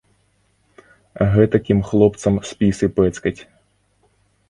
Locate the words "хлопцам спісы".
1.91-2.85